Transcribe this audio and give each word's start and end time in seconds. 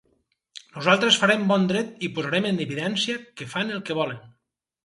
Nosaltres 0.77 1.19
farem 1.25 1.43
bon 1.51 1.69
dret 1.73 2.03
i 2.07 2.09
posarem 2.17 2.49
en 2.53 2.65
evidència 2.65 3.21
que 3.43 3.49
fan 3.55 3.75
el 3.77 3.89
que 3.91 4.01
volen. 4.03 4.27